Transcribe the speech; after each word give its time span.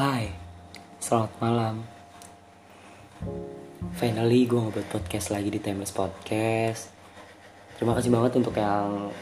Hai, 0.00 0.32
selamat 0.96 1.32
malam. 1.44 1.84
Finally 4.00 4.48
gue 4.48 4.56
ngebuat 4.56 4.88
podcast 4.88 5.28
lagi 5.28 5.52
di 5.52 5.60
Timeless 5.60 5.92
Podcast. 5.92 6.88
Terima 7.76 7.92
kasih 7.92 8.08
banget 8.08 8.40
untuk 8.40 8.56
yang 8.56 9.12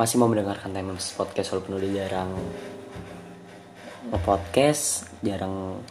masih 0.00 0.16
mau 0.16 0.32
mendengarkan 0.32 0.72
Timeless 0.72 1.12
Podcast 1.12 1.52
walaupun 1.52 1.76
udah 1.76 1.90
jarang 1.92 2.32
nge-podcast, 4.16 5.12
jarang 5.20 5.84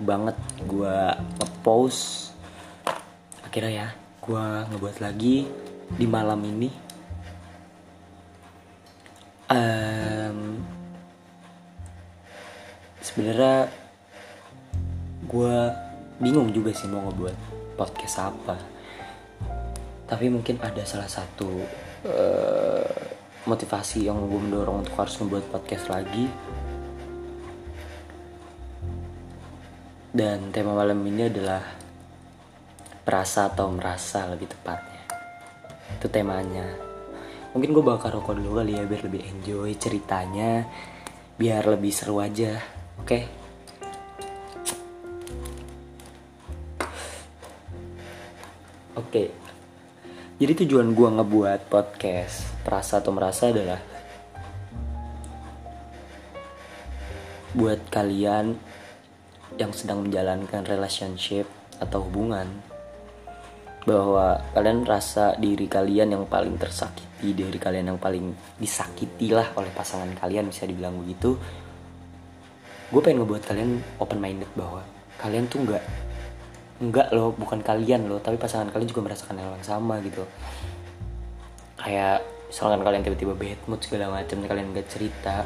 banget 0.00 0.40
gue 0.64 0.96
nge-post. 1.36 2.32
Akhirnya 3.44 3.72
ya, 3.76 3.88
gue 4.24 4.44
ngebuat 4.72 5.04
lagi 5.04 5.44
di 6.00 6.06
malam 6.08 6.40
ini. 6.48 6.87
Sebenarnya 13.18 13.66
gue 15.26 15.56
bingung 16.22 16.54
juga 16.54 16.70
sih 16.70 16.86
mau 16.86 17.02
ngebuat 17.10 17.36
podcast 17.74 18.30
apa. 18.30 18.54
Tapi 20.06 20.30
mungkin 20.30 20.62
ada 20.62 20.86
salah 20.86 21.10
satu 21.10 21.50
uh, 22.06 22.94
motivasi 23.50 24.06
yang 24.06 24.22
gue 24.22 24.38
mendorong 24.38 24.86
untuk 24.86 24.94
harus 24.94 25.18
ngebuat 25.18 25.50
podcast 25.50 25.90
lagi. 25.90 26.30
Dan 30.14 30.54
tema 30.54 30.78
malam 30.78 31.02
ini 31.02 31.26
adalah 31.26 31.74
perasa 33.02 33.50
atau 33.50 33.66
merasa 33.74 34.30
lebih 34.30 34.46
tepatnya. 34.46 35.02
Itu 35.98 36.06
temanya. 36.06 36.70
Mungkin 37.50 37.74
gue 37.74 37.82
bakal 37.82 38.22
rokok 38.22 38.38
dulu 38.38 38.62
kali 38.62 38.78
ya 38.78 38.86
biar 38.86 39.02
lebih 39.10 39.26
enjoy 39.26 39.74
ceritanya 39.74 40.70
biar 41.34 41.66
lebih 41.66 41.90
seru 41.94 42.18
aja 42.22 42.77
oke 42.98 43.06
okay? 43.06 43.22
oke 48.98 49.08
okay. 49.08 49.26
jadi 50.42 50.52
tujuan 50.66 50.92
gue 50.92 51.08
ngebuat 51.22 51.70
podcast 51.70 52.42
perasa 52.66 52.98
atau 52.98 53.14
merasa 53.14 53.50
adalah 53.50 53.80
buat 57.56 57.80
kalian 57.88 58.54
yang 59.58 59.72
sedang 59.74 60.06
menjalankan 60.06 60.62
relationship 60.68 61.48
atau 61.82 62.06
hubungan 62.06 62.46
bahwa 63.88 64.44
kalian 64.52 64.84
rasa 64.84 65.32
diri 65.40 65.64
kalian 65.64 66.12
yang 66.12 66.24
paling 66.28 66.60
tersakiti 66.60 67.32
diri 67.32 67.56
kalian 67.56 67.96
yang 67.96 68.00
paling 68.00 68.36
disakiti 68.60 69.32
lah 69.32 69.50
oleh 69.56 69.72
pasangan 69.72 70.12
kalian 70.12 70.52
bisa 70.52 70.68
dibilang 70.68 71.00
begitu 71.00 71.40
gue 72.88 73.00
pengen 73.04 73.20
ngebuat 73.20 73.42
kalian 73.44 73.84
open 74.00 74.16
minded 74.16 74.48
bahwa 74.56 74.80
kalian 75.20 75.44
tuh 75.44 75.60
nggak 75.60 75.84
nggak 76.78 77.08
loh 77.12 77.36
bukan 77.36 77.60
kalian 77.60 78.08
loh 78.08 78.16
tapi 78.22 78.40
pasangan 78.40 78.72
kalian 78.72 78.88
juga 78.88 79.04
merasakan 79.12 79.36
hal 79.36 79.52
yang 79.60 79.66
sama 79.66 80.00
gitu. 80.00 80.24
Kayak 81.76 82.24
misalkan 82.48 82.80
kalian 82.80 83.02
tiba-tiba 83.04 83.34
bad 83.36 83.60
mood 83.68 83.80
segala 83.84 84.08
macam 84.08 84.40
kalian 84.40 84.72
nggak 84.72 84.88
cerita 84.88 85.44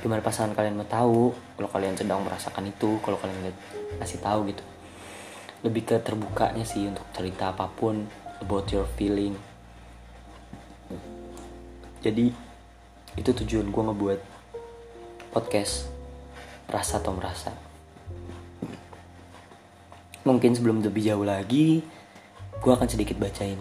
gimana 0.00 0.24
pasangan 0.24 0.56
kalian 0.56 0.80
mau 0.80 0.88
tahu 0.88 1.36
kalau 1.60 1.68
kalian 1.68 1.92
sedang 1.92 2.24
merasakan 2.24 2.72
itu 2.72 2.96
kalau 3.04 3.20
kalian 3.20 3.36
nggak 3.44 3.56
kasih 4.00 4.18
tahu 4.24 4.48
gitu. 4.48 4.64
Lebih 5.60 5.82
ke 5.84 5.96
terbukanya 6.00 6.64
sih 6.64 6.88
untuk 6.88 7.04
cerita 7.12 7.52
apa 7.52 7.68
pun 7.68 8.08
about 8.40 8.72
your 8.72 8.88
feeling. 8.96 9.36
Jadi 12.00 12.32
itu 13.20 13.30
tujuan 13.44 13.68
gue 13.68 13.82
ngebuat 13.84 14.20
podcast 15.36 15.99
rasa 16.70 17.02
atau 17.02 17.12
merasa. 17.12 17.50
Mungkin 20.24 20.54
sebelum 20.54 20.80
lebih 20.80 21.02
jauh 21.02 21.26
lagi 21.26 21.82
gue 22.60 22.72
akan 22.72 22.88
sedikit 22.88 23.16
bacain 23.16 23.56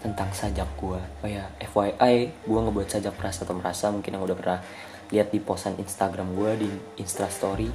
tentang 0.00 0.30
sajak 0.32 0.64
gue 0.80 0.96
oh 0.96 1.28
ya 1.28 1.50
FYI 1.60 2.32
gue 2.46 2.60
ngebuat 2.62 2.88
sajak 2.88 3.18
rasa 3.20 3.44
atau 3.44 3.58
merasa 3.58 3.92
mungkin 3.92 4.16
yang 4.16 4.24
udah 4.24 4.38
pernah 4.38 4.62
lihat 5.10 5.34
di 5.34 5.42
posan 5.42 5.74
Instagram 5.76 6.32
gue 6.38 6.50
di 6.64 6.70
Instastory 7.02 7.68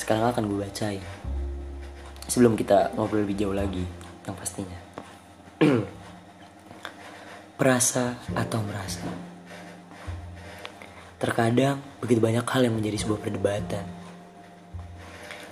sekarang 0.00 0.32
akan 0.32 0.44
gue 0.48 0.58
bacain. 0.64 1.04
Sebelum 2.24 2.56
kita 2.56 2.96
ngobrol 2.96 3.28
lebih 3.28 3.36
jauh 3.36 3.52
lagi 3.52 3.84
yang 4.24 4.32
pastinya. 4.32 4.78
Perasa 7.60 8.16
atau 8.32 8.64
merasa 8.64 9.29
terkadang 11.20 11.84
begitu 12.00 12.18
banyak 12.18 12.48
hal 12.48 12.64
yang 12.64 12.72
menjadi 12.72 13.04
sebuah 13.04 13.20
perdebatan. 13.20 13.84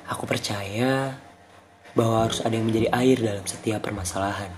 Aku 0.08 0.24
percaya 0.24 1.20
bahwa 1.92 2.24
harus 2.24 2.40
ada 2.40 2.56
yang 2.56 2.64
menjadi 2.64 2.88
air 2.96 3.20
dalam 3.20 3.44
setiap 3.44 3.84
permasalahan. 3.84 4.48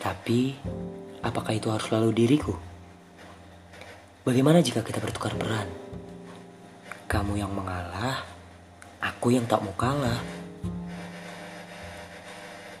Tapi 0.00 0.56
apakah 1.20 1.52
itu 1.52 1.68
harus 1.68 1.84
selalu 1.84 2.10
diriku? 2.16 2.56
Bagaimana 4.24 4.64
jika 4.64 4.80
kita 4.80 5.04
bertukar 5.04 5.36
peran? 5.36 5.68
Kamu 7.04 7.36
yang 7.36 7.52
mengalah 7.52 8.24
aku 9.04 9.36
yang 9.36 9.44
tak 9.44 9.60
mau 9.60 9.76
kalah. 9.76 10.24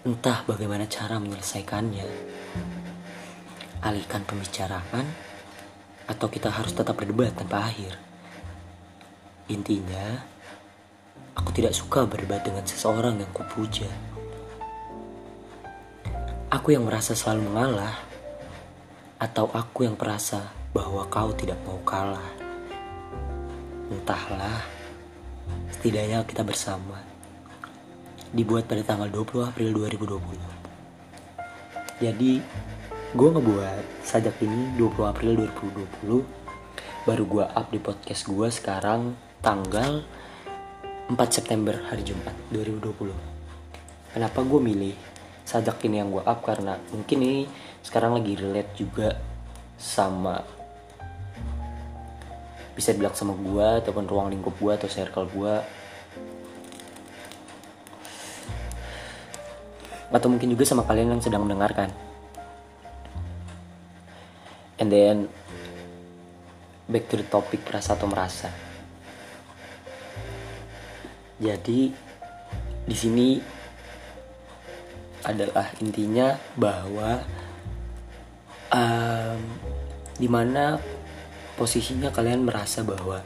Entah 0.08 0.40
bagaimana 0.48 0.88
cara 0.88 1.20
menyelesaikannya. 1.20 2.08
Alihkan 3.84 4.24
pembicaraan 4.24 5.23
atau 6.04 6.28
kita 6.28 6.52
harus 6.52 6.76
tetap 6.76 6.96
berdebat 6.96 7.32
tanpa 7.32 7.68
akhir. 7.68 7.96
Intinya, 9.48 10.24
aku 11.36 11.52
tidak 11.52 11.76
suka 11.76 12.08
berdebat 12.08 12.44
dengan 12.44 12.64
seseorang 12.64 13.20
yang 13.20 13.32
kupuja. 13.32 13.88
Aku 16.48 16.72
yang 16.72 16.86
merasa 16.86 17.12
selalu 17.12 17.50
mengalah 17.50 17.98
atau 19.18 19.50
aku 19.52 19.84
yang 19.84 19.96
merasa 19.96 20.52
bahwa 20.72 21.04
kau 21.08 21.32
tidak 21.36 21.58
mau 21.64 21.80
kalah. 21.82 22.32
Entahlah, 23.92 24.64
setidaknya 25.72 26.24
kita 26.24 26.40
bersama 26.40 27.04
dibuat 28.34 28.66
pada 28.66 28.82
tanggal 28.82 29.06
20 29.06 29.46
April 29.46 29.70
2020. 29.76 32.02
Jadi 32.02 32.42
gue 33.14 33.28
ngebuat 33.30 34.02
sajak 34.02 34.42
ini 34.42 34.74
20 34.74 35.06
April 35.06 35.46
2020 36.02 37.06
baru 37.06 37.22
gue 37.30 37.44
up 37.46 37.70
di 37.70 37.78
podcast 37.78 38.26
gue 38.26 38.50
sekarang 38.50 39.14
tanggal 39.38 40.02
4 41.06 41.14
September 41.30 41.78
hari 41.86 42.02
Jumat 42.02 42.34
2020 42.50 43.14
kenapa 44.18 44.42
gue 44.42 44.58
milih 44.58 44.98
sajak 45.46 45.84
ini 45.86 46.02
yang 46.02 46.10
gue 46.10 46.26
up? 46.26 46.42
Karena 46.42 46.74
mungkin 46.90 47.18
ini 47.22 47.46
sekarang 47.84 48.18
lagi 48.18 48.34
relate 48.34 48.72
juga 48.74 49.14
sama 49.78 50.42
bisa 52.74 52.90
bilang 52.98 53.14
sama 53.14 53.38
gue 53.38 53.66
ataupun 53.84 54.10
ruang 54.10 54.34
lingkup 54.34 54.58
gue 54.58 54.72
atau 54.74 54.90
circle 54.90 55.30
gue 55.30 55.54
atau 60.10 60.28
mungkin 60.30 60.50
juga 60.50 60.66
sama 60.66 60.82
kalian 60.82 61.14
yang 61.14 61.22
sedang 61.22 61.46
mendengarkan. 61.46 62.13
And 64.84 64.92
then 64.92 65.32
back 66.84 67.08
to 67.08 67.16
the 67.16 67.24
topic 67.24 67.64
rasa 67.72 67.96
atau 67.96 68.04
merasa. 68.04 68.52
Jadi 71.40 71.88
di 72.84 72.92
sini 72.92 73.40
adalah 75.24 75.72
intinya 75.80 76.36
bahwa 76.52 77.16
um, 78.68 79.40
di 80.20 80.28
mana 80.28 80.76
posisinya 81.56 82.12
kalian 82.12 82.44
merasa 82.44 82.84
bahwa 82.84 83.24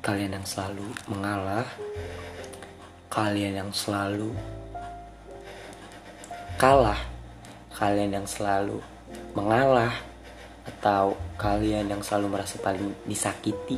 kalian 0.00 0.40
yang 0.40 0.48
selalu 0.48 0.96
mengalah, 1.12 1.68
kalian 3.12 3.68
yang 3.68 3.68
selalu 3.68 4.32
kalah, 6.56 7.04
kalian 7.76 8.16
yang 8.16 8.24
selalu 8.24 8.95
mengalah, 9.36 9.92
atau 10.64 11.12
kalian 11.36 11.92
yang 11.92 12.00
selalu 12.00 12.40
merasa 12.40 12.56
paling 12.64 12.96
disakiti, 13.04 13.76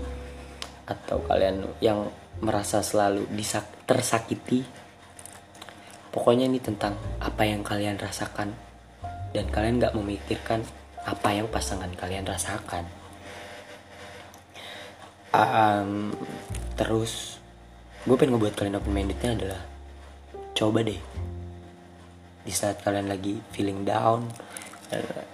atau 0.87 1.19
kalian 1.27 1.67
yang 1.83 2.07
merasa 2.39 2.79
selalu 2.81 3.27
disak 3.35 3.67
tersakiti. 3.85 4.63
Pokoknya 6.15 6.47
ini 6.47 6.63
tentang 6.63 6.95
apa 7.19 7.43
yang 7.45 7.67
kalian 7.67 7.99
rasakan 7.99 8.55
dan 9.35 9.45
kalian 9.53 9.83
gak 9.83 9.93
memikirkan 9.99 10.65
apa 11.05 11.29
yang 11.37 11.51
pasangan 11.51 11.91
kalian 11.93 12.25
rasakan. 12.25 12.89
Um, 15.29 16.17
terus 16.79 17.37
gue 18.09 18.17
pengen 18.17 18.41
ngebuat 18.41 18.57
kalian 18.57 18.81
open 18.81 18.95
mindednya 18.97 19.37
adalah 19.37 19.61
coba 20.57 20.81
deh 20.81 20.97
di 22.49 22.53
saat 22.57 22.81
kalian 22.81 23.13
lagi 23.13 23.37
feeling 23.53 23.85
down 23.85 24.25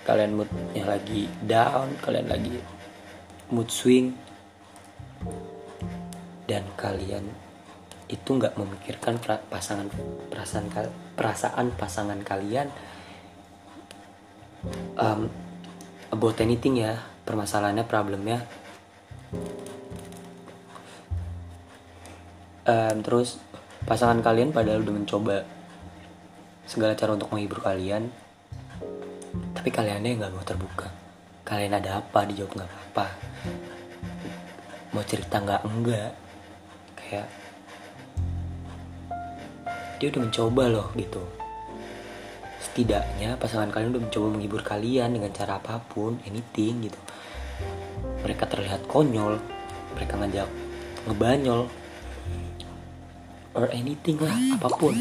kalian 0.03 0.35
moodnya 0.35 0.85
lagi 0.85 1.31
down 1.47 1.95
kalian 2.03 2.27
lagi 2.27 2.59
mood 3.55 3.71
swing 3.71 4.11
dan 6.51 6.67
kalian 6.75 7.25
itu 8.11 8.37
nggak 8.37 8.59
memikirkan 8.61 9.17
pasangan 9.49 9.89
perasaan 10.29 10.67
perasaan 11.17 11.67
pasangan 11.73 12.21
kalian 12.21 12.69
um, 14.99 15.29
about 16.13 16.37
anything 16.41 16.79
ya 16.79 17.01
permasalahannya 17.25 17.85
problemnya. 17.89 18.45
Um, 22.65 23.05
terus 23.05 23.37
pasangan 23.85 24.25
kalian 24.25 24.53
padahal 24.53 24.81
udah 24.81 24.95
mencoba 24.97 25.37
segala 26.65 26.97
cara 26.97 27.13
untuk 27.13 27.29
menghibur 27.29 27.61
kalian 27.61 28.09
tapi 29.65 29.81
kaliannya 29.81 30.21
nggak 30.21 30.33
mau 30.37 30.45
terbuka. 30.45 30.93
Kalian 31.41 31.81
ada 31.81 31.97
apa? 32.05 32.29
Dijawab 32.29 32.53
nggak 32.53 32.69
apa-apa. 32.69 33.07
Mau 34.93 35.01
cerita 35.09 35.41
nggak? 35.41 35.65
Enggak. 35.65 36.13
Kayak 36.93 37.33
dia 39.97 40.13
udah 40.13 40.21
mencoba 40.21 40.63
loh 40.69 40.93
gitu. 41.01 41.25
Setidaknya 42.61 43.41
pasangan 43.41 43.73
kalian 43.73 43.97
udah 43.97 44.05
mencoba 44.05 44.27
menghibur 44.37 44.61
kalian 44.61 45.17
dengan 45.17 45.33
cara 45.33 45.57
apa 45.57 45.81
pun 45.81 46.21
anything 46.29 46.85
gitu. 46.85 47.01
Mereka 48.21 48.45
terlihat 48.45 48.85
konyol. 48.85 49.41
Mereka 49.97 50.13
ngajak 50.21 50.49
ngebanyol. 51.09 51.73
Or 53.57 53.73
anything 53.73 54.21
lah 54.21 54.61
apa 54.61 54.69
pun. 54.77 54.93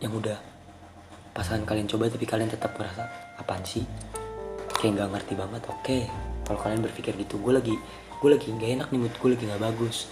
Yang 0.00 0.12
udah 0.24 0.38
pasangan 1.38 1.62
kalian 1.62 1.86
coba 1.86 2.10
tapi 2.10 2.26
kalian 2.26 2.50
tetap 2.50 2.74
merasa 2.74 3.06
apaan 3.38 3.62
sih? 3.62 3.86
Kayak 4.74 4.98
nggak 4.98 5.08
ngerti 5.14 5.34
banget. 5.38 5.62
Oke 5.70 5.78
okay. 5.78 6.02
kalau 6.42 6.58
kalian 6.58 6.82
berpikir 6.82 7.14
gitu 7.14 7.38
gue 7.38 7.54
lagi 7.54 7.78
gue 8.18 8.30
lagi 8.34 8.50
nggak 8.50 8.70
enak 8.74 8.88
nih 8.90 8.98
mood 8.98 9.14
gue 9.14 9.30
lagi 9.38 9.44
nggak 9.46 9.62
bagus. 9.62 10.10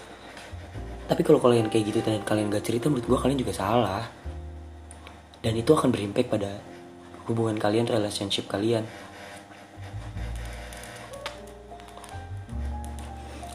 Tapi 1.07 1.21
kalau 1.27 1.43
kalian 1.43 1.67
kayak 1.67 1.83
gitu 1.87 1.99
dan 2.03 2.19
kalian 2.23 2.51
gak 2.51 2.67
cerita 2.67 2.91
menurut 2.91 3.07
gue 3.07 3.19
kalian 3.19 3.39
juga 3.39 3.55
salah. 3.55 4.03
Dan 5.39 5.55
itu 5.55 5.71
akan 5.71 5.87
berimpact 5.87 6.27
pada 6.27 6.59
hubungan 7.31 7.55
kalian 7.55 7.87
relationship 7.87 8.51
kalian. 8.51 8.83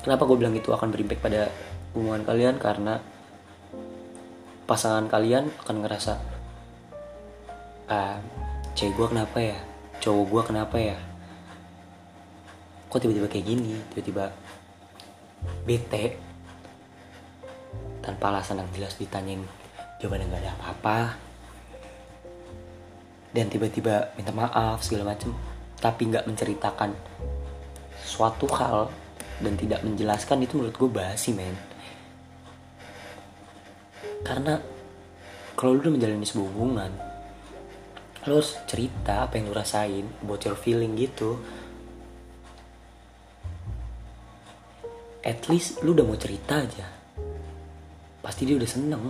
Kenapa 0.01 0.25
gue 0.25 0.37
bilang 0.41 0.57
itu 0.57 0.73
akan 0.73 0.89
berimpact 0.89 1.21
pada 1.21 1.53
hubungan 1.93 2.25
kalian? 2.25 2.57
Karena 2.57 2.97
pasangan 4.65 5.05
kalian 5.13 5.53
akan 5.61 5.77
ngerasa 5.85 6.32
ah 7.89 8.19
cewek 8.79 8.95
gue 8.95 9.07
kenapa 9.17 9.39
ya? 9.39 9.59
Cowok 10.03 10.27
gue 10.29 10.43
kenapa 10.53 10.77
ya? 10.79 10.99
Kok 12.91 13.01
tiba-tiba 13.01 13.29
kayak 13.31 13.47
gini? 13.47 13.79
Tiba-tiba 13.95 14.31
bete. 15.65 16.19
Tanpa 18.03 18.35
alasan 18.35 18.61
yang 18.61 18.71
jelas 18.75 18.99
ditanyain 18.99 19.43
jawabannya 20.03 20.27
nggak 20.27 20.43
ada 20.43 20.53
apa-apa. 20.59 20.99
Dan 23.33 23.49
tiba-tiba 23.49 24.13
minta 24.19 24.35
maaf 24.35 24.83
segala 24.83 25.15
macem. 25.15 25.31
Tapi 25.79 26.11
nggak 26.11 26.27
menceritakan 26.27 26.93
suatu 28.03 28.51
hal 28.53 28.91
dan 29.41 29.55
tidak 29.57 29.81
menjelaskan 29.87 30.45
itu 30.45 30.59
menurut 30.59 30.77
gue 30.77 30.91
basi 30.91 31.31
men. 31.33 31.55
Karena 34.23 34.59
kalau 35.59 35.79
lu 35.79 35.87
udah 35.87 35.93
menjalani 35.95 36.27
sebuah 36.27 36.49
hubungan 36.51 37.12
lo 38.23 38.39
harus 38.39 38.55
cerita 38.71 39.27
apa 39.27 39.35
yang 39.39 39.51
lo 39.51 39.55
rasain 39.59 40.07
about 40.23 40.47
your 40.47 40.55
feeling 40.55 40.95
gitu. 40.95 41.43
At 45.27 45.47
least 45.51 45.83
lu 45.83 45.95
udah 45.95 46.07
mau 46.07 46.19
cerita 46.19 46.63
aja. 46.63 46.87
Pasti 48.23 48.47
dia 48.47 48.55
udah 48.59 48.71
seneng. 48.71 49.05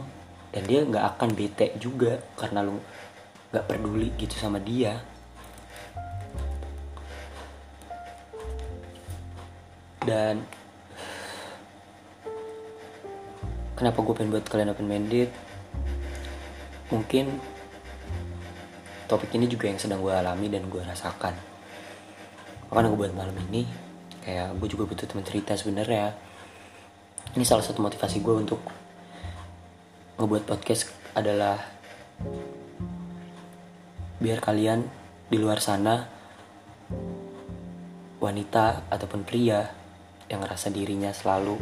Dan 0.53 0.69
dia 0.69 0.85
nggak 0.85 1.17
akan 1.17 1.31
bete 1.33 1.77
juga 1.81 2.21
karena 2.37 2.65
lu 2.65 2.77
nggak 3.53 3.65
peduli 3.69 4.13
gitu 4.17 4.37
sama 4.37 4.61
dia. 4.61 5.01
Dan 10.03 10.45
kenapa 13.77 13.99
gue 14.01 14.15
pengen 14.17 14.33
buat 14.35 14.47
kalian 14.49 14.73
open 14.73 14.89
minded 14.89 15.31
mungkin 16.93 17.41
topik 19.13 19.37
ini 19.37 19.45
juga 19.45 19.69
yang 19.69 19.77
sedang 19.77 20.01
gue 20.01 20.09
alami 20.09 20.49
dan 20.49 20.65
gue 20.73 20.81
rasakan. 20.81 21.37
Makanya 22.73 22.89
gue 22.89 22.99
buat 23.05 23.13
malam 23.13 23.37
ini 23.53 23.69
kayak 24.25 24.57
gue 24.57 24.69
juga 24.73 24.89
butuh 24.89 25.05
teman 25.05 25.21
cerita 25.21 25.53
sebenarnya. 25.53 26.17
Ini 27.37 27.45
salah 27.45 27.61
satu 27.61 27.85
motivasi 27.85 28.25
gue 28.25 28.33
untuk 28.33 28.65
ngebuat 30.17 30.49
podcast 30.49 30.89
adalah 31.13 31.61
biar 34.17 34.41
kalian 34.41 34.89
di 35.29 35.37
luar 35.37 35.61
sana 35.61 36.09
wanita 38.17 38.89
ataupun 38.89 39.29
pria 39.29 39.69
yang 40.33 40.41
ngerasa 40.41 40.73
dirinya 40.73 41.13
selalu 41.13 41.61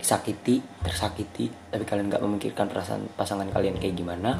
disakiti, 0.00 0.64
tersakiti, 0.80 1.52
tapi 1.68 1.84
kalian 1.84 2.08
gak 2.08 2.24
memikirkan 2.24 2.70
perasaan 2.70 3.12
pasangan 3.12 3.50
kalian 3.52 3.76
kayak 3.76 3.98
gimana, 3.98 4.38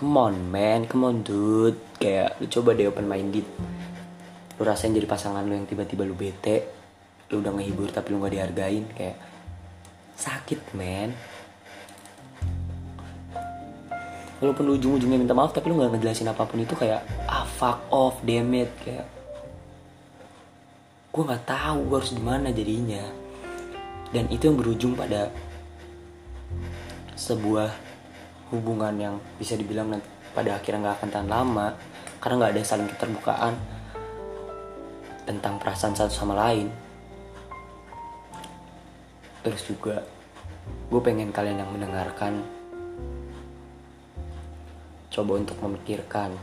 come 0.00 0.16
on 0.16 0.48
man. 0.48 0.88
Come 0.88 1.04
on 1.04 1.20
dude. 1.20 1.76
Kayak 2.00 2.40
lu 2.40 2.48
coba 2.48 2.72
deh 2.72 2.88
open 2.88 3.04
minded. 3.04 3.44
Lu 4.56 4.62
rasain 4.64 4.96
jadi 4.96 5.04
pasangan 5.04 5.44
lu 5.44 5.52
yang 5.52 5.68
tiba-tiba 5.68 6.08
lu 6.08 6.16
bete. 6.16 6.64
Lu 7.28 7.44
udah 7.44 7.52
ngehibur 7.52 7.92
tapi 7.92 8.16
lu 8.16 8.24
gak 8.24 8.32
dihargain. 8.32 8.88
Kayak 8.96 9.20
sakit 10.16 10.72
man. 10.72 11.12
Walaupun 14.40 14.64
lu 14.64 14.80
ujung-ujungnya 14.80 15.20
minta 15.20 15.36
maaf 15.36 15.52
tapi 15.52 15.68
lu 15.68 15.76
gak 15.76 15.92
ngejelasin 15.92 16.32
apa 16.32 16.48
pun 16.48 16.64
itu 16.64 16.72
kayak 16.72 17.04
ah 17.28 17.44
fuck 17.44 17.84
off 17.92 18.24
damn 18.24 18.48
it. 18.56 18.72
Kayak 18.80 19.04
gue 21.10 21.26
nggak 21.26 21.42
tahu 21.42 21.78
gue 21.90 21.96
harus 22.00 22.16
gimana 22.16 22.48
jadinya. 22.48 23.04
Dan 24.16 24.32
itu 24.32 24.48
yang 24.48 24.56
berujung 24.56 24.96
pada 24.96 25.28
sebuah 27.20 27.89
hubungan 28.50 28.94
yang 28.98 29.14
bisa 29.38 29.54
dibilang 29.54 29.94
nanti 29.94 30.06
pada 30.30 30.58
akhirnya 30.58 30.90
nggak 30.90 30.96
akan 30.98 31.10
tahan 31.10 31.30
lama 31.30 31.66
karena 32.22 32.34
nggak 32.38 32.52
ada 32.54 32.62
saling 32.62 32.90
keterbukaan 32.90 33.54
tentang 35.26 35.58
perasaan 35.62 35.94
satu 35.94 36.12
sama 36.12 36.34
lain. 36.34 36.66
Terus 39.40 39.62
juga 39.64 40.02
gue 40.90 41.00
pengen 41.00 41.30
kalian 41.30 41.62
yang 41.62 41.70
mendengarkan 41.70 42.42
coba 45.10 45.32
untuk 45.38 45.58
memikirkan 45.62 46.34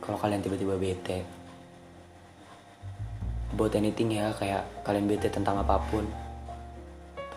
kalau 0.00 0.16
kalian 0.20 0.44
tiba-tiba 0.44 0.76
bete. 0.76 1.24
About 3.54 3.74
anything 3.78 4.12
ya 4.12 4.34
kayak 4.34 4.66
kalian 4.82 5.06
bete 5.06 5.30
tentang 5.30 5.62
apa 5.62 5.78
pun 5.88 6.04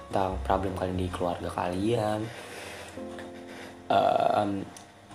tentang 0.07 0.39
problem 0.41 0.73
kalian 0.73 0.97
di 0.97 1.07
keluarga 1.11 1.51
kalian 1.51 2.23
um, 3.87 4.63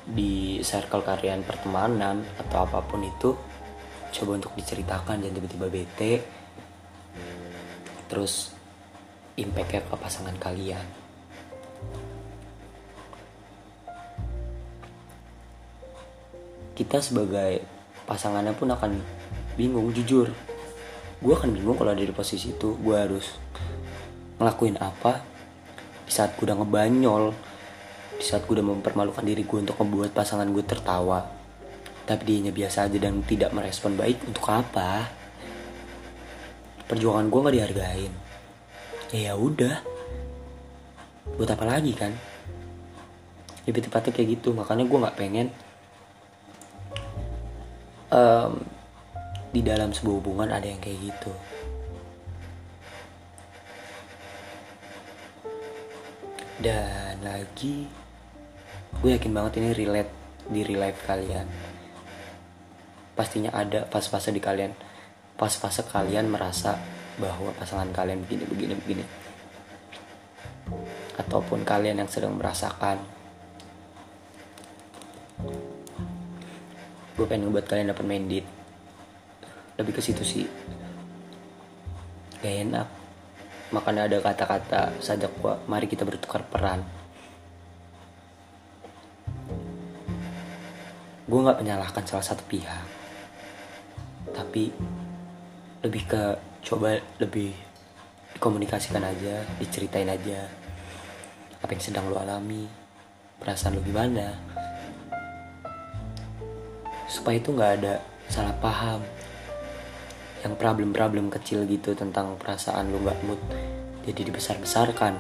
di 0.03 0.59
circle 0.67 1.07
kalian 1.07 1.47
pertemanan 1.47 2.27
atau 2.43 2.67
apa 2.67 2.83
pun 2.83 3.07
itu 3.07 3.39
coba 4.13 4.37
untuk 4.37 4.53
diceritakan 4.59 5.23
jangan 5.23 5.37
tiba-tiba 5.39 5.67
bete. 5.71 6.13
Terus 8.11 8.53
impactnya 9.41 9.81
ke 9.89 9.97
pasangan 9.97 10.37
kalian. 10.37 10.85
Kita 16.77 17.01
sebagai 17.01 17.65
pasangannya 18.05 18.53
pun 18.53 18.69
akan 18.69 19.01
bingung 19.57 19.93
jujur. 19.97 20.29
Gue 21.23 21.33
akan 21.39 21.57
bingung 21.57 21.79
kalau 21.79 21.95
ada 21.95 22.05
di 22.05 22.13
posisi 22.13 22.53
itu. 22.53 22.77
Gue 22.81 22.97
harus 22.99 23.33
ngelakuin 24.37 24.77
apa 24.83 25.23
di 26.05 26.13
saat 26.13 26.35
gue 26.37 26.45
udah 26.45 26.59
ngebanyol 26.59 27.52
di 28.23 28.31
saat 28.31 28.47
gue 28.47 28.55
udah 28.55 28.63
mempermalukan 28.63 29.27
diri 29.27 29.43
gue 29.43 29.59
untuk 29.67 29.75
membuat 29.83 30.15
pasangan 30.15 30.47
gue 30.47 30.63
tertawa. 30.63 31.27
Tapi 32.07 32.23
dia 32.23 32.55
biasa 32.55 32.87
aja 32.87 32.95
dan 33.03 33.19
tidak 33.27 33.51
merespon 33.51 33.99
baik 33.99 34.23
untuk 34.31 34.47
apa? 34.47 35.11
Perjuangan 36.87 37.27
gue 37.27 37.43
nggak 37.43 37.57
dihargain. 37.59 38.13
Ya 39.11 39.19
ya 39.27 39.35
udah. 39.35 39.83
Buat 41.35 41.51
apa 41.59 41.67
lagi 41.67 41.99
kan? 41.99 42.15
Lebih 43.67 43.91
tepatnya 43.91 44.15
kayak 44.15 44.39
gitu. 44.39 44.55
Makanya 44.55 44.87
gue 44.87 44.99
nggak 45.03 45.19
pengen 45.19 45.51
um, 48.15 48.63
di 49.51 49.67
dalam 49.67 49.91
sebuah 49.91 50.23
hubungan 50.23 50.47
ada 50.55 50.71
yang 50.71 50.79
kayak 50.79 51.11
gitu. 51.11 51.35
Dan 56.63 57.19
lagi 57.27 58.02
gue 59.01 59.11
yakin 59.17 59.33
banget 59.33 59.63
ini 59.63 59.73
relate 59.73 60.13
di 60.53 60.61
real 60.67 60.85
life 60.85 61.01
kalian. 61.09 61.47
Pastinya 63.17 63.55
ada 63.55 63.89
pas-fase 63.89 64.35
di 64.35 64.43
kalian. 64.43 64.73
Pas-fase 65.39 65.87
kalian 65.89 66.29
merasa 66.29 66.77
bahwa 67.17 67.53
pasangan 67.57 67.89
kalian 67.93 68.25
begini 68.27 68.45
begini 68.45 68.75
begini. 68.77 69.05
Ataupun 71.17 71.65
kalian 71.65 72.05
yang 72.05 72.11
sedang 72.11 72.37
merasakan. 72.37 73.01
Gue 77.13 77.27
pengen 77.29 77.49
ngebuat 77.49 77.67
kalian 77.69 77.93
dapat 77.93 78.05
date 78.29 78.49
lebih 79.77 79.93
ke 79.97 80.03
situ 80.05 80.25
sih. 80.25 80.47
Gak 82.41 82.57
enak. 82.69 82.89
Makanya 83.73 84.05
ada 84.05 84.21
kata-kata 84.21 85.01
sajak 85.01 85.33
gua 85.41 85.57
mari 85.65 85.89
kita 85.89 86.05
bertukar 86.05 86.45
peran 86.45 86.85
gue 91.33 91.41
nggak 91.41 91.65
menyalahkan 91.65 92.05
salah 92.05 92.21
satu 92.21 92.45
pihak. 92.45 92.85
Tapi 94.37 94.69
lebih 95.81 96.05
ke 96.05 96.37
coba 96.61 97.01
lebih 97.17 97.57
dikomunikasikan 98.37 99.01
aja 99.01 99.41
diceritain 99.57 100.13
aja 100.13 100.45
apa 101.65 101.73
yang 101.73 101.81
sedang 101.81 102.13
lo 102.13 102.21
alami 102.21 102.69
perasaan 103.41 103.81
lo 103.81 103.81
gimana. 103.81 104.37
Supaya 107.09 107.41
itu 107.41 107.49
nggak 107.57 107.73
ada 107.81 108.05
salah 108.29 108.53
paham. 108.61 109.01
Yang 110.45 110.55
problem-problem 110.61 111.33
kecil 111.33 111.65
gitu 111.65 111.97
tentang 111.97 112.37
perasaan 112.37 112.93
lu 112.93 113.01
nggak 113.01 113.19
mood 113.25 113.41
jadi 114.05 114.21
dibesar-besarkan 114.29 115.17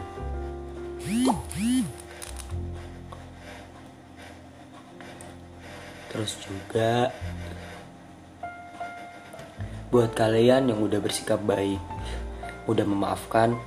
terus 6.12 6.36
juga 6.44 7.08
buat 9.88 10.12
kalian 10.12 10.72
yang 10.72 10.80
udah 10.80 11.00
bersikap 11.00 11.40
baik 11.40 11.80
udah 12.68 12.86
memaafkan 12.86 13.58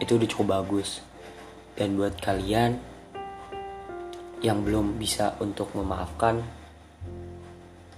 itu 0.00 0.16
udah 0.18 0.28
cukup 0.28 0.46
bagus. 0.60 1.00
Dan 1.76 1.96
buat 2.00 2.16
kalian 2.16 2.80
yang 4.40 4.64
belum 4.64 4.96
bisa 5.00 5.36
untuk 5.40 5.72
memaafkan 5.76 6.40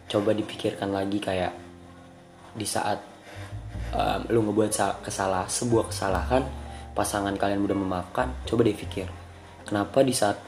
coba 0.09 0.31
dipikirkan 0.35 0.91
lagi 0.91 1.19
kayak 1.21 1.53
di 2.55 2.65
saat 2.65 2.99
um, 3.93 4.21
lu 4.33 4.41
ngebuat 4.47 5.03
kesalah 5.05 5.47
sebuah 5.51 5.91
kesalahan 5.93 6.43
pasangan 6.97 7.35
kalian 7.37 7.61
udah 7.61 7.77
memaafkan 7.77 8.33
coba 8.49 8.65
deh 8.65 8.75
pikir 8.75 9.07
kenapa 9.69 10.01
di 10.01 10.15
saat 10.17 10.41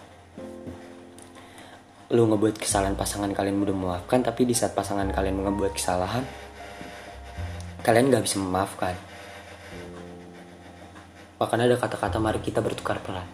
lu 2.11 2.26
ngebuat 2.26 2.59
kesalahan 2.59 2.99
pasangan 2.99 3.31
kalian 3.31 3.62
udah 3.62 3.76
memaafkan 3.76 4.21
tapi 4.23 4.47
di 4.47 4.55
saat 4.55 4.75
pasangan 4.75 5.07
kalian 5.14 5.43
ngebuat 5.47 5.73
kesalahan 5.75 6.26
kalian 7.87 8.11
nggak 8.11 8.26
bisa 8.26 8.37
memaafkan 8.43 8.99
bahkan 11.38 11.62
ada 11.62 11.79
kata-kata 11.79 12.19
mari 12.19 12.43
kita 12.43 12.59
bertukar 12.59 12.99
peran 12.99 13.26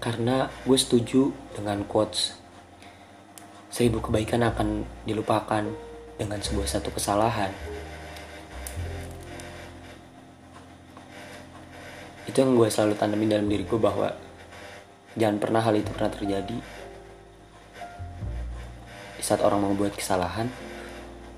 karena 0.00 0.48
gue 0.64 0.78
setuju 0.78 1.34
dengan 1.52 1.84
quotes 1.84 2.40
seribu 3.70 4.02
kebaikan 4.02 4.42
akan 4.42 4.82
dilupakan 5.06 5.62
dengan 6.20 6.36
sebuah 6.42 6.68
satu 6.68 6.92
kesalahan. 6.92 7.48
Itu 12.28 12.44
yang 12.44 12.58
gue 12.58 12.68
selalu 12.68 12.98
tanamin 13.00 13.32
dalam 13.32 13.48
diri 13.48 13.64
gue 13.64 13.80
bahwa 13.80 14.12
jangan 15.18 15.38
pernah 15.42 15.62
hal 15.62 15.74
itu 15.78 15.90
pernah 15.94 16.12
terjadi. 16.12 16.58
Di 19.16 19.22
saat 19.22 19.42
orang 19.42 19.62
mau 19.64 19.74
buat 19.74 19.94
kesalahan, 19.94 20.50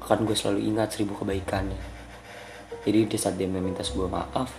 akan 0.02 0.18
gue 0.26 0.36
selalu 0.36 0.64
ingat 0.66 0.96
seribu 0.96 1.16
kebaikannya. 1.20 1.78
Jadi 2.82 2.98
di 3.06 3.18
saat 3.20 3.38
dia 3.38 3.46
meminta 3.46 3.86
sebuah 3.86 4.08
maaf, 4.10 4.50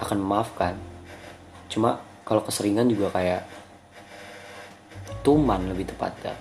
akan 0.00 0.18
memaafkan. 0.18 0.74
Cuma 1.70 2.00
kalau 2.24 2.40
keseringan 2.46 2.88
juga 2.88 3.12
kayak 3.12 3.42
tuman 5.20 5.68
lebih 5.68 5.92
tepatnya 5.92 6.32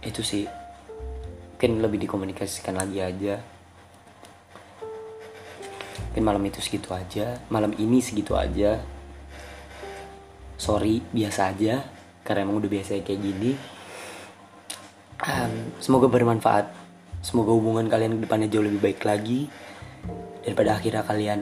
itu 0.00 0.24
sih 0.24 0.44
mungkin 1.56 1.84
lebih 1.84 2.00
dikomunikasikan 2.08 2.72
lagi 2.72 3.04
aja 3.04 3.36
mungkin 6.08 6.24
malam 6.24 6.42
itu 6.48 6.64
segitu 6.64 6.96
aja 6.96 7.36
malam 7.52 7.76
ini 7.76 8.00
segitu 8.00 8.32
aja 8.32 8.80
sorry 10.60 11.00
biasa 11.08 11.56
aja 11.56 11.80
karena 12.20 12.44
emang 12.44 12.60
udah 12.60 12.68
biasa 12.68 13.00
kayak 13.00 13.20
gini. 13.24 13.56
Um, 15.24 15.72
semoga 15.80 16.12
bermanfaat. 16.12 16.68
Semoga 17.24 17.56
hubungan 17.56 17.88
kalian 17.88 18.20
ke 18.20 18.28
depannya 18.28 18.48
jauh 18.52 18.64
lebih 18.64 18.80
baik 18.80 19.00
lagi. 19.08 19.48
Dan 20.44 20.52
pada 20.52 20.76
akhirnya 20.76 21.00
kalian 21.04 21.40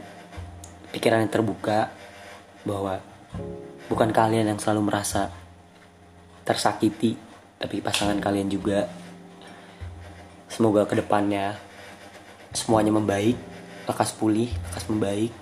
pikiran 0.95 1.27
yang 1.27 1.33
terbuka 1.35 1.91
bahwa 2.63 3.03
bukan 3.91 4.11
kalian 4.15 4.55
yang 4.55 4.59
selalu 4.63 4.87
merasa 4.87 5.35
tersakiti 6.47 7.19
tapi 7.59 7.83
pasangan 7.83 8.23
kalian 8.23 8.47
juga. 8.47 8.87
Semoga 10.47 10.87
ke 10.87 10.95
depannya 10.95 11.59
semuanya 12.55 12.95
membaik 12.95 13.37
lekas 13.85 14.15
pulih 14.17 14.49
lekas 14.49 14.89
membaik 14.89 15.33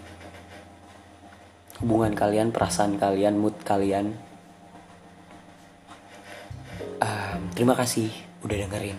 hubungan 1.81 2.17
kalian 2.17 2.53
perasaan 2.53 2.97
kalian 2.97 3.37
mood 3.37 3.57
kalian. 3.61 4.17
Um, 6.97 7.41
terima 7.53 7.77
kasih 7.77 8.09
udah 8.41 8.57
dengerin 8.65 8.97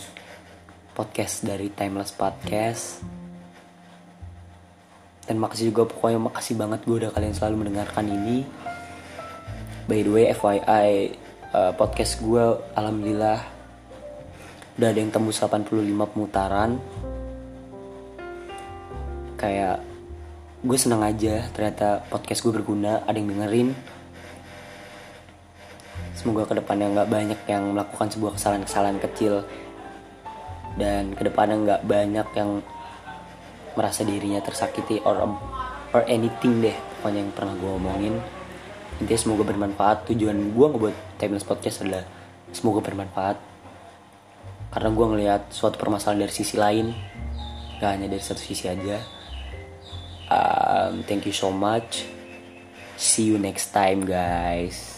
podcast 0.94 1.46
dari 1.46 1.74
Timeless 1.74 2.14
Podcast. 2.14 3.02
Dan 5.28 5.44
makasih 5.44 5.74
juga 5.74 5.90
pokoknya 5.90 6.22
makasih 6.24 6.56
banget 6.56 6.86
gue 6.88 6.98
udah 7.04 7.12
kalian 7.12 7.36
selalu 7.36 7.68
mendengarkan 7.68 8.06
ini. 8.08 8.48
By 9.90 10.06
the 10.06 10.12
way 10.14 10.26
FYI 10.32 10.88
uh, 11.52 11.72
podcast 11.76 12.22
gue 12.24 12.46
alhamdulillah 12.78 13.40
udah 14.78 14.88
ada 14.94 15.00
yang 15.02 15.10
tembus 15.10 15.42
85 15.42 15.74
pemutaran. 16.14 16.78
Kayak 19.36 19.97
gue 20.58 20.74
seneng 20.74 21.06
aja 21.06 21.46
ternyata 21.54 22.02
podcast 22.10 22.42
gue 22.42 22.50
berguna 22.50 23.06
ada 23.06 23.14
yang 23.14 23.30
dengerin. 23.30 23.78
Semoga 26.18 26.50
ke 26.50 26.58
depannya 26.58 26.90
nggak 26.98 27.10
banyak 27.14 27.40
yang 27.46 27.78
melakukan 27.78 28.10
sebuah 28.10 28.42
kesalahan-kesalahan 28.42 28.98
kecil. 28.98 29.46
Dan 30.74 31.14
ke 31.14 31.30
depannya 31.30 31.62
nggak 31.62 31.82
banyak 31.86 32.28
yang 32.34 32.66
merasa 33.78 34.02
dirinya 34.02 34.42
tersakiti 34.42 34.98
or 35.06 35.30
or 35.94 36.02
anything 36.10 36.58
deh 36.58 36.74
pokoknya 36.98 37.22
yang 37.22 37.34
pernah 37.38 37.54
gue 37.54 37.72
omongin. 37.78 38.16
Intinya 38.98 39.20
semoga 39.22 39.46
bermanfaat. 39.46 40.10
Tujuan 40.10 40.58
gue 40.58 40.68
ngebuat 40.74 41.22
timeless 41.22 41.46
podcast 41.46 41.86
adalah 41.86 42.02
semoga 42.50 42.82
bermanfaat. 42.82 43.38
Karena 44.74 44.90
gue 44.90 45.06
ngelihat 45.06 45.54
suatu 45.54 45.78
permasalahan 45.78 46.26
dari 46.26 46.34
sisi 46.34 46.58
lain 46.58 46.98
gak 47.78 47.94
hanya 47.94 48.10
dari 48.10 48.26
satu 48.26 48.42
sisi 48.42 48.66
aja 48.66 49.17
um, 50.30 51.04
thank 51.04 51.26
you 51.26 51.34
so 51.34 51.52
much. 51.52 52.06
See 52.98 53.24
you 53.24 53.38
next 53.38 53.72
time 53.72 54.06
guys 54.06 54.97